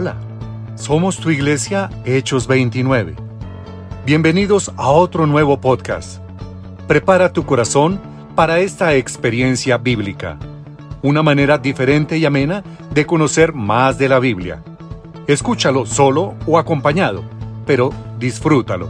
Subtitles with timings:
[0.00, 0.14] Hola,
[0.76, 3.16] somos tu iglesia Hechos 29.
[4.06, 6.22] Bienvenidos a otro nuevo podcast.
[6.86, 8.00] Prepara tu corazón
[8.36, 10.38] para esta experiencia bíblica,
[11.02, 12.62] una manera diferente y amena
[12.94, 14.62] de conocer más de la Biblia.
[15.26, 17.24] Escúchalo solo o acompañado,
[17.66, 17.90] pero
[18.20, 18.88] disfrútalo.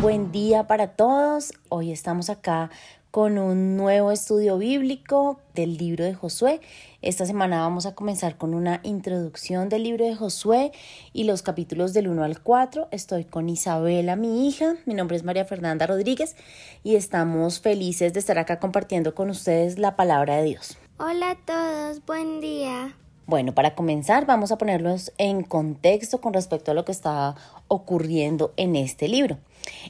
[0.00, 1.52] Buen día para todos.
[1.68, 2.70] Hoy estamos acá
[3.10, 6.60] con un nuevo estudio bíblico del libro de Josué.
[7.02, 10.72] Esta semana vamos a comenzar con una introducción del libro de Josué
[11.12, 12.88] y los capítulos del 1 al 4.
[12.90, 14.76] Estoy con Isabela, mi hija.
[14.84, 16.36] Mi nombre es María Fernanda Rodríguez
[16.84, 20.76] y estamos felices de estar acá compartiendo con ustedes la palabra de Dios.
[20.98, 22.96] Hola a todos, buen día.
[23.26, 27.34] Bueno, para comenzar vamos a ponerlos en contexto con respecto a lo que está
[27.66, 29.38] ocurriendo en este libro.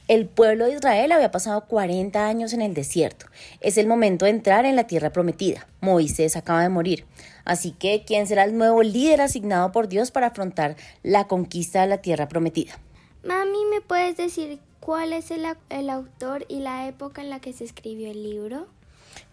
[0.07, 3.25] El pueblo de Israel había pasado 40 años en el desierto.
[3.61, 5.67] Es el momento de entrar en la tierra prometida.
[5.81, 7.05] Moisés acaba de morir.
[7.45, 11.87] Así que, ¿quién será el nuevo líder asignado por Dios para afrontar la conquista de
[11.87, 12.79] la tierra prometida?
[13.23, 17.53] Mami, ¿me puedes decir cuál es el, el autor y la época en la que
[17.53, 18.67] se escribió el libro?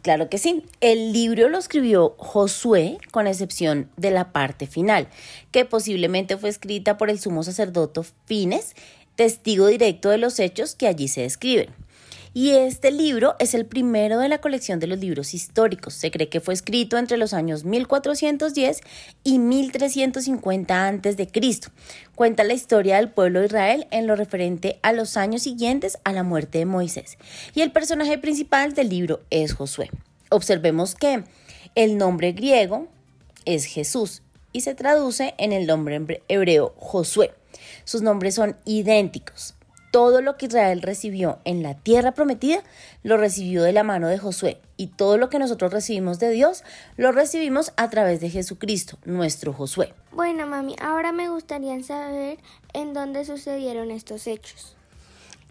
[0.02, 0.64] Claro que sí.
[0.80, 5.08] El libro lo escribió Josué, con excepción de la parte final,
[5.50, 8.74] que posiblemente fue escrita por el sumo sacerdote Fines
[9.16, 11.70] testigo directo de los hechos que allí se describen.
[12.36, 15.94] Y este libro es el primero de la colección de los libros históricos.
[15.94, 18.80] Se cree que fue escrito entre los años 1410
[19.22, 21.28] y 1350 a.C.
[22.16, 26.12] Cuenta la historia del pueblo de Israel en lo referente a los años siguientes a
[26.12, 27.18] la muerte de Moisés.
[27.54, 29.90] Y el personaje principal del libro es Josué.
[30.28, 31.22] Observemos que
[31.76, 32.88] el nombre griego
[33.44, 37.32] es Jesús y se traduce en el nombre hebreo Josué.
[37.84, 39.54] Sus nombres son idénticos.
[39.90, 42.64] Todo lo que Israel recibió en la tierra prometida
[43.04, 46.64] lo recibió de la mano de Josué y todo lo que nosotros recibimos de Dios
[46.96, 49.94] lo recibimos a través de Jesucristo, nuestro Josué.
[50.10, 52.38] Bueno, mami, ahora me gustaría saber
[52.72, 54.74] en dónde sucedieron estos hechos.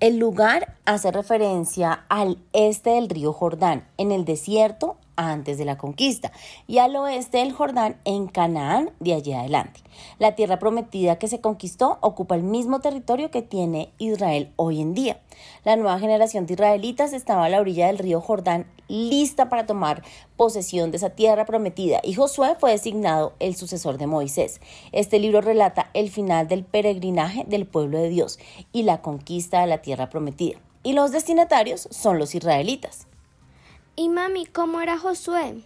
[0.01, 5.78] El lugar hace referencia al este del río Jordán, en el desierto antes de la
[5.78, 6.31] conquista,
[6.68, 9.81] y al oeste del Jordán en Canaán de allí adelante.
[10.19, 14.94] La tierra prometida que se conquistó ocupa el mismo territorio que tiene Israel hoy en
[14.94, 15.19] día.
[15.63, 20.03] La nueva generación de israelitas estaba a la orilla del río Jordán lista para tomar
[20.35, 24.62] posesión de esa tierra prometida y Josué fue designado el sucesor de Moisés.
[24.91, 28.40] Este libro relata el final del peregrinaje del pueblo de Dios
[28.72, 30.59] y la conquista de la tierra prometida.
[30.84, 33.07] Y los destinatarios son los israelitas.
[33.96, 35.64] Y mami, ¿cómo era Josué?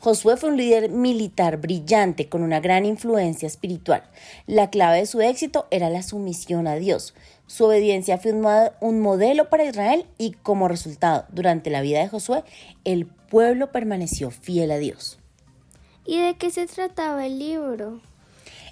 [0.00, 4.02] Josué fue un líder militar brillante con una gran influencia espiritual.
[4.46, 7.14] La clave de su éxito era la sumisión a Dios.
[7.46, 8.32] Su obediencia fue
[8.80, 12.44] un modelo para Israel y como resultado, durante la vida de Josué,
[12.84, 15.18] el pueblo permaneció fiel a Dios.
[16.06, 18.00] ¿Y de qué se trataba el libro?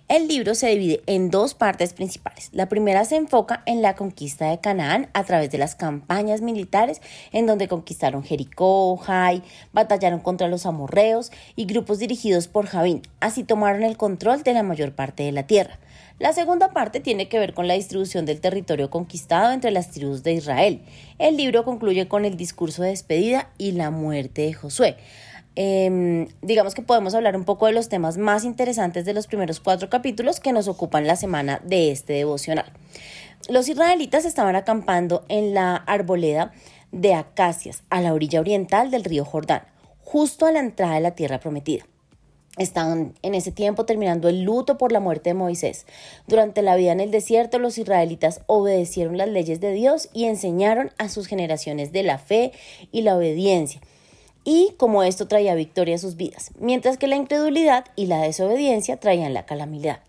[0.09, 2.49] El libro se divide en dos partes principales.
[2.53, 7.03] La primera se enfoca en la conquista de Canaán a través de las campañas militares
[7.31, 9.43] en donde conquistaron Jericó, Jai,
[9.75, 13.03] batallaron contra los amorreos y grupos dirigidos por Javín.
[13.21, 15.79] Así tomaron el control de la mayor parte de la tierra.
[16.19, 20.23] La segunda parte tiene que ver con la distribución del territorio conquistado entre las tribus
[20.23, 20.81] de Israel.
[21.19, 24.97] El libro concluye con el discurso de despedida y la muerte de Josué.
[25.61, 29.59] Em, digamos que podemos hablar un poco de los temas más interesantes de los primeros
[29.59, 32.73] cuatro capítulos que nos ocupan la semana de este devocional.
[33.49, 36.53] Los israelitas estaban acampando en la arboleda
[36.93, 39.63] de acacias a la orilla oriental del río Jordán,
[40.05, 41.85] justo a la entrada de la tierra prometida.
[42.57, 45.87] Estaban en ese tiempo terminando el luto por la muerte de Moisés.
[46.29, 50.93] Durante la vida en el desierto, los israelitas obedecieron las leyes de Dios y enseñaron
[50.99, 52.53] a sus generaciones de la fe
[52.93, 53.81] y la obediencia
[54.51, 58.99] y como esto traía victoria a sus vidas, mientras que la incredulidad y la desobediencia
[58.99, 60.01] traían la calamidad.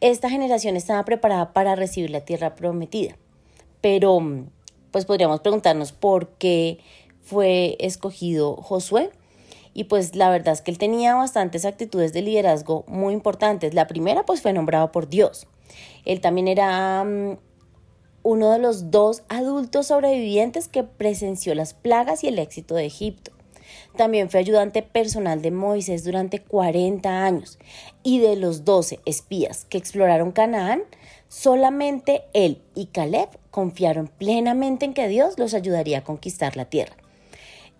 [0.00, 3.18] Esta generación estaba preparada para recibir la tierra prometida,
[3.82, 4.22] pero
[4.90, 6.78] pues podríamos preguntarnos por qué
[7.20, 9.10] fue escogido Josué.
[9.74, 13.74] Y pues la verdad es que él tenía bastantes actitudes de liderazgo muy importantes.
[13.74, 15.46] La primera pues fue nombrado por Dios.
[16.06, 17.36] Él también era mm,
[18.22, 23.37] uno de los dos adultos sobrevivientes que presenció las plagas y el éxito de Egipto.
[23.98, 27.58] También fue ayudante personal de Moisés durante 40 años
[28.04, 30.82] y de los 12 espías que exploraron Canaán,
[31.26, 36.94] solamente él y Caleb confiaron plenamente en que Dios los ayudaría a conquistar la tierra.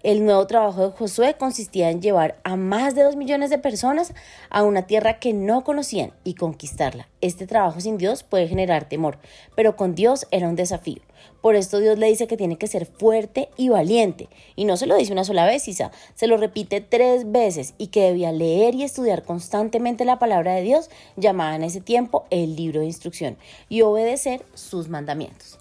[0.04, 4.14] El nuevo trabajo de Josué consistía en llevar a más de dos millones de personas
[4.48, 7.08] a una tierra que no conocían y conquistarla.
[7.20, 9.18] Este trabajo sin Dios puede generar temor,
[9.56, 11.02] pero con Dios era un desafío.
[11.40, 14.28] Por esto Dios le dice que tiene que ser fuerte y valiente.
[14.54, 17.88] Y no se lo dice una sola vez, Isa, se lo repite tres veces y
[17.88, 22.54] que debía leer y estudiar constantemente la palabra de Dios, llamada en ese tiempo el
[22.54, 23.36] libro de instrucción,
[23.68, 25.58] y obedecer sus mandamientos.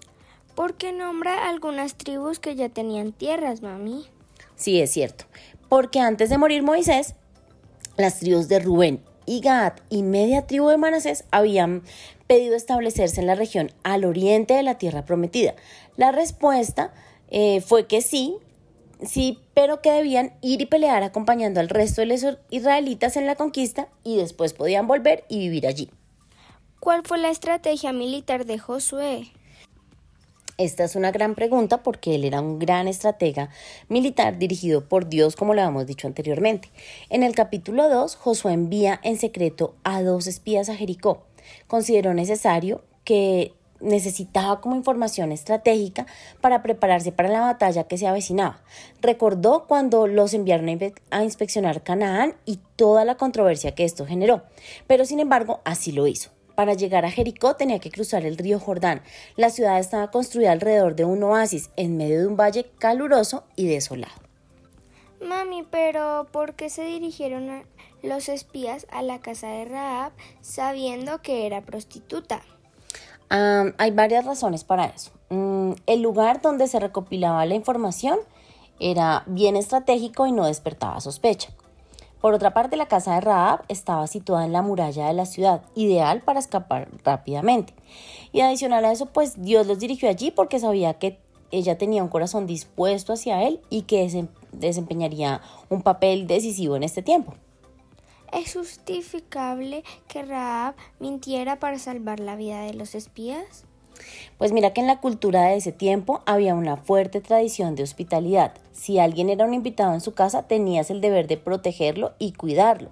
[0.54, 4.06] ¿Por qué nombra algunas tribus que ya tenían tierras, mami?
[4.58, 5.24] Sí, es cierto.
[5.70, 7.14] Porque antes de morir Moisés,
[7.96, 11.82] las tribus de Rubén y Gad y media tribu de Manasés habían
[12.26, 15.54] pedido establecerse en la región al oriente de la tierra prometida.
[15.96, 16.92] La respuesta
[17.30, 18.36] eh, fue que sí,
[19.02, 23.36] sí, pero que debían ir y pelear acompañando al resto de los israelitas en la
[23.36, 25.90] conquista y después podían volver y vivir allí.
[26.80, 29.32] ¿Cuál fue la estrategia militar de Josué?
[30.58, 33.48] Esta es una gran pregunta porque él era un gran estratega
[33.88, 36.68] militar dirigido por Dios, como lo habíamos dicho anteriormente.
[37.10, 41.22] En el capítulo 2, Josué envía en secreto a dos espías a Jericó.
[41.68, 46.08] Consideró necesario que necesitaba como información estratégica
[46.40, 48.60] para prepararse para la batalla que se avecinaba.
[49.00, 50.68] Recordó cuando los enviaron
[51.10, 54.42] a inspeccionar Canaán y toda la controversia que esto generó,
[54.88, 56.30] pero sin embargo así lo hizo.
[56.58, 59.00] Para llegar a Jericó tenía que cruzar el río Jordán.
[59.36, 63.68] La ciudad estaba construida alrededor de un oasis en medio de un valle caluroso y
[63.68, 64.20] desolado.
[65.24, 67.62] Mami, pero ¿por qué se dirigieron
[68.02, 70.10] los espías a la casa de Raab
[70.40, 72.42] sabiendo que era prostituta?
[73.28, 75.12] hay varias razones para eso.
[75.28, 78.18] Mm, el lugar donde se recopilaba la información
[78.80, 81.52] era bien estratégico y no despertaba sospecha.
[82.20, 85.62] Por otra parte, la casa de Raab estaba situada en la muralla de la ciudad,
[85.74, 87.74] ideal para escapar rápidamente.
[88.32, 91.20] Y adicional a eso, pues Dios los dirigió allí porque sabía que
[91.50, 97.02] ella tenía un corazón dispuesto hacia él y que desempeñaría un papel decisivo en este
[97.02, 97.34] tiempo.
[98.32, 103.64] ¿Es justificable que Raab mintiera para salvar la vida de los espías?
[104.38, 108.52] Pues mira que en la cultura de ese tiempo había una fuerte tradición de hospitalidad.
[108.72, 112.90] Si alguien era un invitado en su casa, tenías el deber de protegerlo y cuidarlo.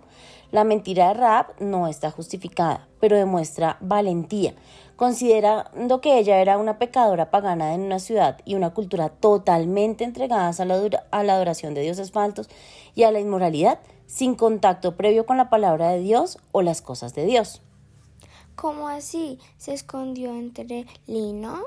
[0.52, 4.54] La mentira de Raab no está justificada, pero demuestra valentía,
[4.94, 10.60] considerando que ella era una pecadora pagana en una ciudad y una cultura totalmente entregadas
[10.60, 10.80] a la,
[11.10, 12.48] a la adoración de dioses falsos
[12.94, 17.14] y a la inmoralidad, sin contacto previo con la palabra de Dios o las cosas
[17.14, 17.60] de Dios.
[18.56, 19.38] ¿Cómo así?
[19.58, 21.62] ¿Se escondió entre lino?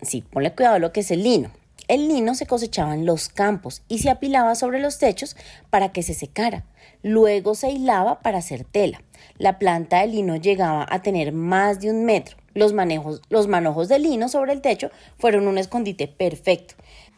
[0.00, 1.50] Sí, ponle cuidado a lo que es el lino.
[1.88, 5.36] El lino se cosechaba en los campos y se apilaba sobre los techos
[5.70, 6.64] para que se secara.
[7.02, 9.02] Luego se hilaba para hacer tela.
[9.38, 12.36] La planta de lino llegaba a tener más de un metro.
[12.54, 16.74] Los, manejos, los manojos de lino sobre el techo fueron un escondite perfecto.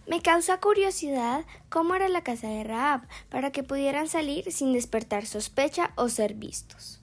[0.07, 5.27] Me causa curiosidad cómo era la casa de Raab para que pudieran salir sin despertar
[5.27, 7.01] sospecha o ser vistos.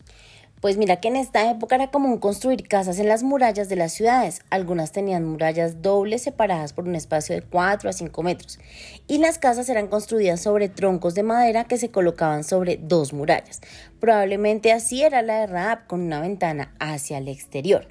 [0.61, 3.93] Pues mira que en esta época era común construir casas en las murallas de las
[3.93, 4.41] ciudades.
[4.51, 8.59] Algunas tenían murallas dobles separadas por un espacio de 4 a 5 metros.
[9.07, 13.59] Y las casas eran construidas sobre troncos de madera que se colocaban sobre dos murallas.
[13.99, 17.87] Probablemente así era la de con una ventana hacia el exterior.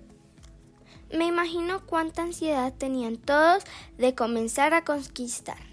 [1.12, 3.64] Me imagino cuánta ansiedad tenían todos
[3.99, 5.69] de comenzar a conquistar.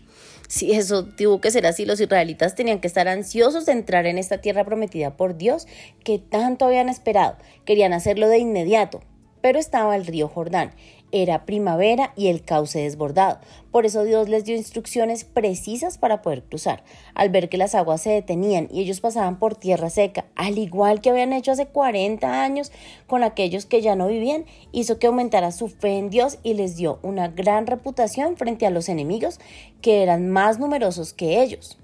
[0.48, 4.18] Si eso tuvo que ser así, los israelitas tenían que estar ansiosos de entrar en
[4.18, 5.68] esta tierra prometida por Dios
[6.04, 7.38] que tanto habían esperado.
[7.66, 9.02] Querían hacerlo de inmediato,
[9.42, 10.72] pero estaba el río Jordán
[11.12, 13.40] era primavera y el cauce desbordado.
[13.72, 16.84] Por eso Dios les dio instrucciones precisas para poder cruzar.
[17.14, 21.02] Al ver que las aguas se detenían y ellos pasaban por tierra seca, al igual
[21.02, 22.72] que habían hecho hace 40 años
[23.08, 26.76] con aquellos que ya no vivían, hizo que aumentara su fe en Dios y les
[26.76, 29.40] dio una gran reputación frente a los enemigos
[29.82, 31.78] que eran más numerosos que ellos.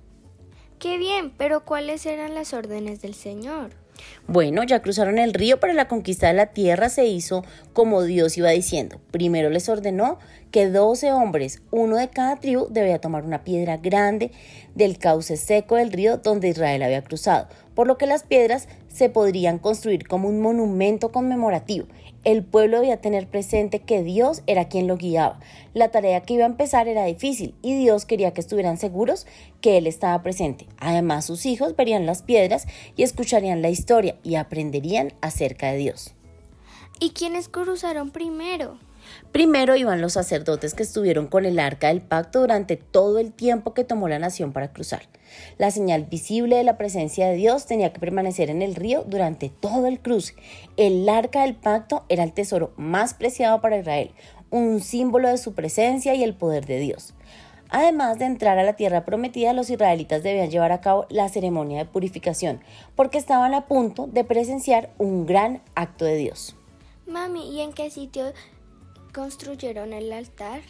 [0.80, 3.83] Qué bien, pero ¿cuáles eran las órdenes del Señor?
[4.28, 8.38] Bueno, ya cruzaron el río, pero la conquista de la tierra se hizo como Dios
[8.38, 9.02] iba diciendo.
[9.12, 10.18] Primero les ordenó
[10.52, 14.32] que doce hombres, uno de cada tribu, debía tomar una piedra grande
[14.76, 19.10] del cauce seco del río donde Israel había cruzado, por lo que las piedras se
[19.10, 21.88] podrían construir como un monumento conmemorativo.
[22.24, 25.40] El pueblo debía tener presente que Dios era quien lo guiaba.
[25.74, 29.28] La tarea que iba a empezar era difícil y Dios quería que estuvieran seguros
[29.60, 30.68] que Él estaba presente.
[30.78, 32.66] Además, sus hijos verían las piedras
[32.96, 36.14] y escucharían la historia y aprenderían acerca de Dios.
[37.02, 38.78] ¿Y quiénes cruzaron primero?
[39.32, 43.74] Primero iban los sacerdotes que estuvieron con el arca del pacto durante todo el tiempo
[43.74, 45.02] que tomó la nación para cruzar.
[45.58, 49.50] La señal visible de la presencia de Dios tenía que permanecer en el río durante
[49.50, 50.36] todo el cruce.
[50.78, 54.12] El arca del pacto era el tesoro más preciado para Israel,
[54.50, 57.14] un símbolo de su presencia y el poder de Dios.
[57.76, 61.80] Además de entrar a la tierra prometida, los israelitas debían llevar a cabo la ceremonia
[61.80, 62.62] de purificación,
[62.96, 66.56] porque estaban a punto de presenciar un gran acto de Dios.
[67.08, 68.32] Mami, ¿y en qué sitio
[69.14, 70.62] construyeron el altar?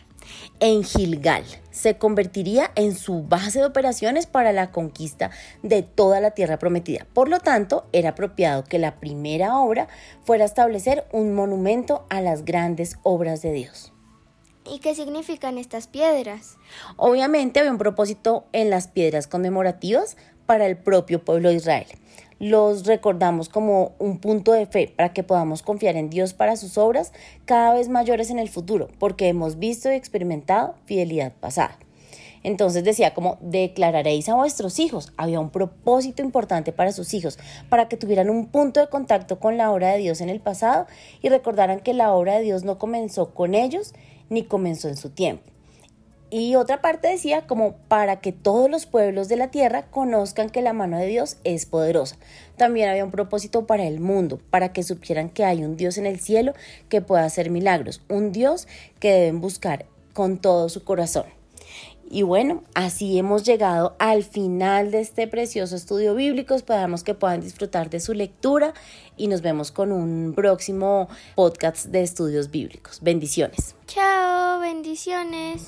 [0.60, 5.32] En Gilgal se convertiría en su base de operaciones para la conquista
[5.64, 7.08] de toda la tierra prometida.
[7.14, 9.88] Por lo tanto, era apropiado que la primera obra
[10.24, 13.92] fuera establecer un monumento a las grandes obras de Dios.
[14.66, 16.58] ¿Y qué significan estas piedras?
[16.96, 21.88] Obviamente había un propósito en las piedras conmemorativas para el propio pueblo de Israel
[22.44, 26.78] los recordamos como un punto de fe para que podamos confiar en Dios para sus
[26.78, 27.14] obras
[27.46, 31.80] cada vez mayores en el futuro, porque hemos visto y experimentado fidelidad pasada.
[32.44, 35.14] Entonces decía como declararéis a vuestros hijos.
[35.16, 39.56] Había un propósito importante para sus hijos, para que tuvieran un punto de contacto con
[39.56, 40.86] la obra de Dios en el pasado
[41.22, 43.94] y recordaran que la obra de Dios no comenzó con ellos
[44.30, 45.53] ni comenzó en su tiempo.
[46.36, 50.64] Y otra parte decía como para que todos los pueblos de la tierra conozcan que
[50.64, 52.18] la mano de Dios es poderosa.
[52.58, 56.08] También había un propósito para el mundo, para que supieran que hay un Dios en
[56.08, 56.54] el cielo
[56.90, 58.68] que puede hacer milagros, un Dios
[59.00, 61.26] que deben buscar con todo su corazón.
[62.10, 66.56] Y bueno, así hemos llegado al final de este precioso estudio bíblico.
[66.56, 68.74] Esperamos que puedan disfrutar de su lectura
[69.18, 73.02] y nos vemos con un próximo podcast de estudios bíblicos.
[73.02, 73.76] Bendiciones.
[73.86, 75.66] Chao, bendiciones.